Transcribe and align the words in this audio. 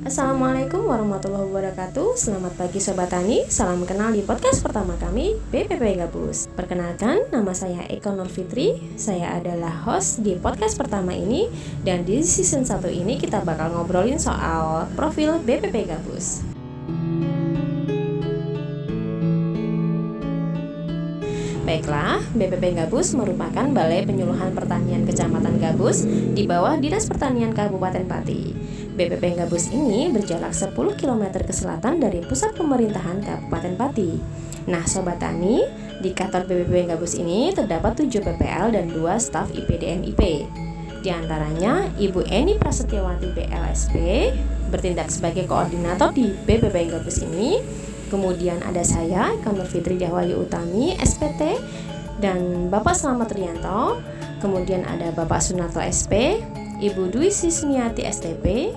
Assalamualaikum 0.00 0.88
warahmatullahi 0.88 1.44
wabarakatuh. 1.52 2.16
Selamat 2.16 2.56
pagi 2.56 2.80
Sobat 2.80 3.12
Tani. 3.12 3.44
Salam 3.52 3.84
kenal 3.84 4.16
di 4.16 4.24
podcast 4.24 4.64
pertama 4.64 4.96
kami 4.96 5.36
BPP 5.52 6.00
Gabus. 6.00 6.48
Perkenalkan 6.56 7.28
nama 7.28 7.52
saya 7.52 7.84
Eko 7.84 8.16
Nur 8.16 8.32
Fitri 8.32 8.80
Saya 8.96 9.36
adalah 9.36 9.84
host 9.84 10.24
di 10.24 10.40
podcast 10.40 10.80
pertama 10.80 11.12
ini. 11.12 11.52
Dan 11.84 12.08
di 12.08 12.24
season 12.24 12.64
1 12.64 12.80
ini 12.88 13.20
kita 13.20 13.44
bakal 13.44 13.76
ngobrolin 13.76 14.16
soal 14.16 14.88
profil 14.96 15.36
BPP 15.44 15.92
Gabus 15.92 16.49
Baiklah, 21.70 22.18
BPP 22.34 22.82
Gabus 22.82 23.14
merupakan 23.14 23.62
Balai 23.70 24.02
Penyuluhan 24.02 24.50
Pertanian 24.58 25.06
Kecamatan 25.06 25.62
Gabus 25.62 26.02
di 26.34 26.42
bawah 26.42 26.74
Dinas 26.74 27.06
Pertanian 27.06 27.54
Kabupaten 27.54 28.10
Pati. 28.10 28.50
BPP 28.98 29.38
Gabus 29.38 29.70
ini 29.70 30.10
berjarak 30.10 30.50
10 30.50 30.74
km 30.74 31.30
ke 31.30 31.54
selatan 31.54 32.02
dari 32.02 32.26
pusat 32.26 32.58
pemerintahan 32.58 33.22
Kabupaten 33.22 33.78
Pati. 33.78 34.18
Nah, 34.66 34.82
Sobat 34.82 35.22
Tani, 35.22 35.62
di 36.02 36.10
kantor 36.10 36.50
BPP 36.50 36.90
Gabus 36.90 37.14
ini 37.14 37.54
terdapat 37.54 38.02
7 38.02 38.18
PPL 38.18 38.74
dan 38.74 38.90
2 38.90 39.06
staf 39.22 39.54
IPDN-IP. 39.54 40.50
Di 41.06 41.10
antaranya, 41.14 41.86
Ibu 41.94 42.26
Eni 42.34 42.58
Prasetyawati 42.58 43.30
BLSP 43.30 43.94
bertindak 44.74 45.06
sebagai 45.06 45.46
koordinator 45.46 46.10
di 46.10 46.34
BPP 46.34 46.98
Gabus 46.98 47.22
ini 47.22 47.62
Kemudian 48.10 48.58
ada 48.66 48.82
saya, 48.82 49.30
Kanur 49.46 49.70
Fitri 49.70 49.94
Dahwayu 49.94 50.42
Utami, 50.42 50.98
SPT, 50.98 51.62
dan 52.18 52.66
Bapak 52.66 52.98
Selamat 52.98 53.30
Rianto. 53.30 54.02
Kemudian 54.42 54.82
ada 54.82 55.14
Bapak 55.14 55.38
Sunarto 55.38 55.78
SP, 55.78 56.42
Ibu 56.82 57.14
Dwi 57.14 57.30
Sismiati 57.30 58.02
STP, 58.02 58.74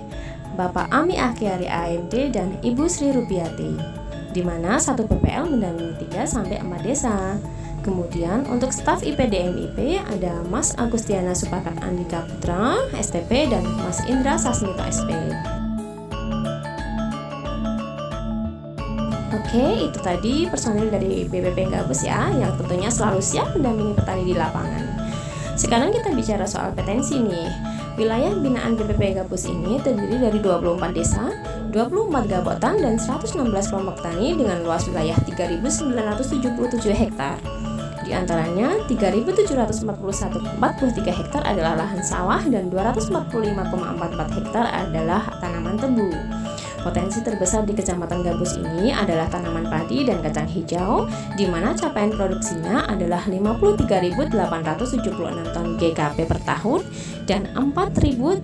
Bapak 0.54 0.94
Ami 0.94 1.18
Akiari 1.18 1.66
AMD, 1.66 2.14
dan 2.30 2.62
Ibu 2.62 2.86
Sri 2.86 3.10
Rupiati. 3.10 3.74
Di 4.34 4.42
mana 4.46 4.78
satu 4.78 5.06
PPL 5.10 5.50
mendampingi 5.50 6.14
3 6.14 6.26
sampai 6.30 6.62
4 6.62 6.86
desa. 6.86 7.38
Kemudian 7.84 8.48
untuk 8.48 8.72
staf 8.72 9.04
IPDM 9.04 9.60
IP 9.60 10.00
ada 10.00 10.40
Mas 10.48 10.72
Agustiana 10.80 11.36
Supakat 11.36 11.76
Andika 11.84 12.24
Putra 12.24 12.80
STP 12.96 13.52
dan 13.52 13.66
Mas 13.82 14.00
Indra 14.08 14.40
Sasmito 14.40 14.80
SP. 14.88 15.12
Oke, 19.44 19.92
itu 19.92 20.00
tadi 20.00 20.34
personil 20.48 20.88
dari 20.88 21.28
BPP 21.28 21.68
Gabus 21.68 22.08
ya, 22.08 22.32
yang 22.32 22.56
tentunya 22.56 22.88
selalu 22.88 23.20
siap 23.20 23.52
mendampingi 23.54 23.94
petani 23.94 24.24
di 24.24 24.34
lapangan. 24.34 24.84
Sekarang 25.60 25.92
kita 25.94 26.10
bicara 26.16 26.48
soal 26.48 26.72
potensi 26.72 27.20
nih. 27.20 27.52
Wilayah 27.94 28.34
binaan 28.40 28.74
BPP 28.74 29.22
Gabus 29.22 29.46
ini 29.46 29.78
terdiri 29.84 30.18
dari 30.18 30.40
24 30.42 30.98
desa, 30.98 31.30
24 31.70 32.26
gabotan, 32.26 32.82
dan 32.82 32.98
116 32.98 33.70
kelompok 33.70 34.02
tani 34.02 34.34
dengan 34.34 34.66
luas 34.66 34.90
wilayah 34.90 35.14
3.977 35.22 36.90
hektar. 36.90 37.38
Di 38.02 38.12
antaranya 38.12 38.82
3.741,43 38.90 40.58
hektar 41.14 41.46
adalah 41.46 41.78
lahan 41.78 42.02
sawah 42.02 42.42
dan 42.50 42.74
245,44 42.74 44.38
hektar 44.42 44.66
adalah 44.68 45.30
tanaman 45.38 45.78
tebu. 45.78 46.10
Potensi 46.84 47.24
terbesar 47.24 47.64
di 47.64 47.72
Kecamatan 47.72 48.28
Gabus 48.28 48.60
ini 48.60 48.92
adalah 48.92 49.32
tanaman 49.32 49.72
padi 49.72 50.04
dan 50.04 50.20
kacang 50.20 50.52
hijau, 50.52 51.08
di 51.40 51.48
mana 51.48 51.72
capaian 51.72 52.12
produksinya 52.12 52.84
adalah 52.92 53.24
53.876 53.24 55.56
ton 55.56 55.80
GKP 55.80 56.28
per 56.28 56.44
tahun 56.44 56.84
dan 57.24 57.48
4.863 57.56 58.44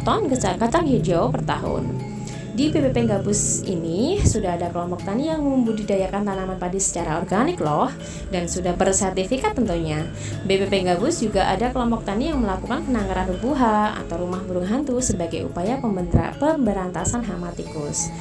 ton 0.00 0.32
kacang 0.32 0.88
hijau 0.88 1.28
per 1.28 1.44
tahun. 1.44 2.13
Di 2.54 2.70
PPP 2.70 3.10
Gabus 3.10 3.66
ini 3.66 4.22
sudah 4.22 4.54
ada 4.54 4.70
kelompok 4.70 5.02
tani 5.02 5.26
yang 5.26 5.42
membudidayakan 5.42 6.22
tanaman 6.22 6.54
padi 6.54 6.78
secara 6.78 7.18
organik 7.18 7.58
loh 7.58 7.90
dan 8.30 8.46
sudah 8.46 8.78
bersertifikat 8.78 9.58
tentunya. 9.58 10.06
BPP 10.46 10.86
Gabus 10.86 11.18
juga 11.18 11.50
ada 11.50 11.74
kelompok 11.74 12.06
tani 12.06 12.30
yang 12.30 12.38
melakukan 12.38 12.86
penangkaran 12.86 13.26
rubuha 13.34 13.98
atau 13.98 14.22
rumah 14.22 14.38
burung 14.46 14.70
hantu 14.70 15.02
sebagai 15.02 15.50
upaya 15.50 15.82
pemberantasan 15.82 17.26
hama 17.26 17.50
tikus. 17.58 18.14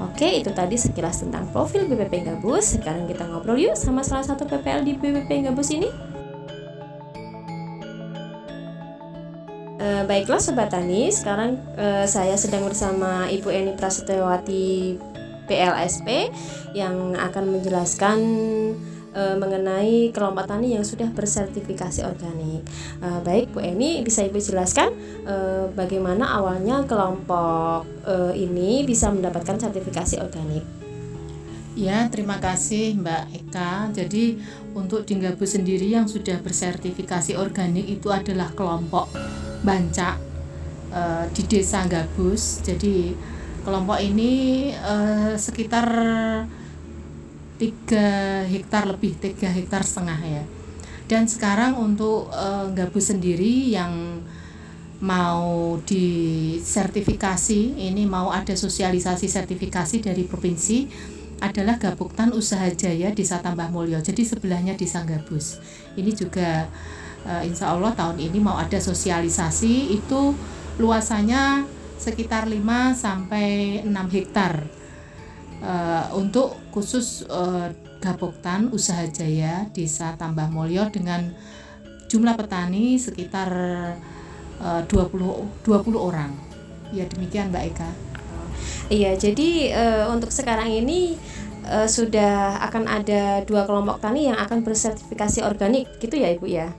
Oke, 0.00 0.40
itu 0.40 0.48
tadi 0.56 0.80
sekilas 0.80 1.20
tentang 1.20 1.52
profil 1.52 1.84
BPP 1.84 2.32
Gabus. 2.32 2.80
Sekarang 2.80 3.04
kita 3.04 3.28
ngobrol 3.28 3.60
yuk 3.60 3.76
sama 3.76 4.00
salah 4.00 4.24
satu 4.24 4.48
PPL 4.48 4.88
di 4.88 4.96
BPP 4.96 5.52
Gabus 5.52 5.68
ini. 5.68 5.92
E, 9.86 10.02
baiklah 10.02 10.42
Sobat 10.42 10.74
Tani, 10.74 11.14
sekarang 11.14 11.62
e, 11.78 12.10
saya 12.10 12.34
sedang 12.34 12.66
bersama 12.66 13.30
Ibu 13.30 13.54
Eni 13.54 13.72
Prasetyawati 13.78 14.98
PLSP 15.46 16.34
yang 16.74 17.14
akan 17.14 17.54
menjelaskan 17.54 18.18
e, 19.14 19.22
mengenai 19.38 20.10
kelompok 20.10 20.50
tani 20.50 20.74
yang 20.74 20.82
sudah 20.82 21.06
bersertifikasi 21.14 22.02
organik. 22.02 22.66
E, 22.98 23.08
baik 23.22 23.54
Bu 23.54 23.62
Eni, 23.62 24.02
bisa 24.02 24.26
Ibu 24.26 24.42
jelaskan 24.42 24.90
e, 25.22 25.70
bagaimana 25.70 26.34
awalnya 26.34 26.82
kelompok 26.82 27.86
e, 28.02 28.42
ini 28.42 28.82
bisa 28.82 29.14
mendapatkan 29.14 29.54
sertifikasi 29.54 30.18
organik? 30.18 30.85
Ya, 31.76 32.08
terima 32.08 32.40
kasih 32.40 32.96
Mbak 32.96 33.24
Eka. 33.36 33.92
Jadi 33.92 34.40
untuk 34.72 35.04
di 35.04 35.44
sendiri 35.44 35.92
yang 35.92 36.08
sudah 36.08 36.40
bersertifikasi 36.40 37.36
organik 37.36 37.84
itu 37.84 38.08
adalah 38.08 38.48
kelompok 38.56 39.12
Bancak 39.60 40.16
uh, 40.96 41.24
di 41.32 41.42
desa 41.44 41.84
Gabus 41.84 42.64
jadi 42.64 43.12
kelompok 43.66 43.98
ini 44.00 44.70
uh, 44.72 45.34
sekitar 45.34 45.86
tiga 47.56 48.08
hektar 48.46 48.84
lebih 48.84 49.16
tiga 49.16 49.48
hektar 49.48 49.80
setengah 49.80 50.20
ya 50.20 50.44
dan 51.08 51.24
sekarang 51.26 51.80
untuk 51.80 52.28
uh, 52.30 52.68
Gabus 52.70 53.10
sendiri 53.10 53.72
yang 53.72 54.22
mau 54.96 55.76
disertifikasi 55.84 57.60
ini 57.76 58.08
mau 58.08 58.32
ada 58.32 58.56
sosialisasi 58.56 59.28
sertifikasi 59.28 60.00
dari 60.00 60.24
provinsi 60.24 61.12
adalah 61.40 61.76
Gabuktan 61.76 62.32
Usaha 62.32 62.68
Jaya 62.72 63.12
Desa 63.12 63.40
Tambah 63.40 63.68
Mulyo 63.68 64.00
jadi 64.00 64.22
sebelahnya 64.24 64.74
Desa 64.74 65.04
Gabus 65.04 65.60
ini 65.98 66.12
juga 66.12 66.68
uh, 67.26 67.42
insya 67.44 67.72
Allah 67.74 67.92
tahun 67.92 68.20
ini 68.20 68.38
mau 68.40 68.56
ada 68.56 68.78
sosialisasi 68.78 69.96
itu 69.96 70.32
luasannya 70.76 71.64
sekitar 71.96 72.44
5 72.48 72.60
sampai 72.92 73.80
6 73.84 74.14
hektar 74.14 74.64
uh, 75.64 76.12
untuk 76.16 76.56
khusus 76.72 77.24
uh, 77.28 77.72
Gapoktan 77.96 78.68
Usaha 78.70 79.08
Jaya 79.08 79.66
Desa 79.72 80.14
Tambah 80.14 80.52
Mulyo 80.52 80.92
dengan 80.92 81.32
jumlah 82.06 82.36
petani 82.36 83.00
sekitar 83.00 83.50
uh, 84.60 84.82
20 84.84 85.64
20 85.64 85.96
orang. 85.96 86.30
Ya 86.94 87.08
demikian 87.08 87.50
Mbak 87.50 87.64
Eka. 87.74 87.90
Iya, 88.86 89.18
jadi 89.18 89.50
uh, 89.74 90.04
untuk 90.14 90.30
sekarang 90.30 90.70
ini 90.70 91.18
uh, 91.66 91.90
sudah 91.90 92.62
akan 92.70 92.86
ada 92.86 93.42
dua 93.42 93.66
kelompok 93.66 93.98
tani 93.98 94.30
yang 94.30 94.38
akan 94.38 94.62
bersertifikasi 94.62 95.42
organik, 95.42 95.90
gitu 95.98 96.14
ya 96.14 96.30
Ibu 96.34 96.46
ya? 96.46 96.70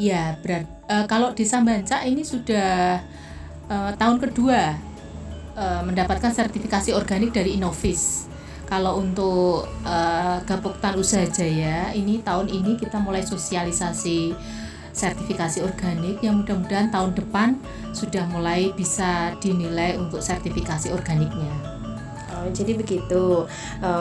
Ya, 0.00 0.40
berat. 0.40 0.64
E, 0.88 1.04
kalau 1.04 1.36
di 1.36 1.44
Sambanca 1.44 2.00
ini 2.00 2.24
sudah 2.24 2.96
e, 3.68 3.76
tahun 4.00 4.16
kedua 4.24 4.72
e, 5.52 5.64
mendapatkan 5.84 6.32
sertifikasi 6.32 6.96
organik 6.96 7.36
dari 7.36 7.60
Inovis. 7.60 8.24
Kalau 8.64 9.04
untuk 9.04 9.68
e, 9.84 9.96
Gapoktan 10.48 10.96
Usaha 10.96 11.28
Jaya 11.28 11.92
ini 11.92 12.24
tahun 12.24 12.48
ini 12.48 12.80
kita 12.80 13.04
mulai 13.04 13.20
sosialisasi 13.20 14.32
sertifikasi 14.92 15.64
organik 15.64 16.20
yang 16.20 16.44
mudah-mudahan 16.44 16.92
tahun 16.92 17.16
depan 17.16 17.56
sudah 17.96 18.28
mulai 18.28 18.72
bisa 18.76 19.32
dinilai 19.40 19.96
untuk 19.96 20.20
sertifikasi 20.20 20.92
organiknya. 20.92 21.52
Oh, 22.32 22.48
jadi 22.50 22.74
begitu. 22.74 23.44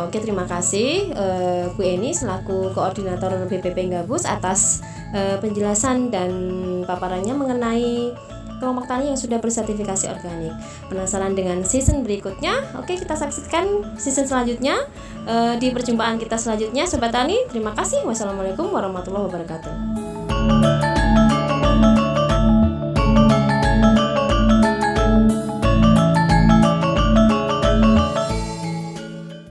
Oke, 0.07 0.17
terima 0.17 0.47
kasih 0.47 1.13
Bu 1.75 1.81
Eni 1.83 2.15
selaku 2.15 2.71
koordinator 2.71 3.43
BPP 3.45 3.91
Gabus 3.91 4.25
atas 4.25 4.81
uh, 5.13 5.37
penjelasan 5.37 6.09
dan 6.09 6.31
paparannya 6.87 7.37
mengenai 7.37 8.15
kelompok 8.57 8.85
tani 8.85 9.09
yang 9.09 9.17
sudah 9.17 9.41
bersertifikasi 9.41 10.05
organik. 10.05 10.53
Penasaran 10.85 11.33
dengan 11.33 11.65
season 11.65 12.05
berikutnya? 12.05 12.61
Oke, 12.77 12.93
kita 12.93 13.17
saksikan 13.17 13.97
season 13.97 14.29
selanjutnya 14.29 14.85
di 15.57 15.73
perjumpaan 15.73 16.21
kita 16.21 16.37
selanjutnya, 16.37 16.85
sobat 16.85 17.09
tani. 17.09 17.41
Terima 17.49 17.73
kasih. 17.73 18.05
Wassalamualaikum 18.05 18.69
warahmatullahi 18.69 19.25
wabarakatuh. 19.33 20.00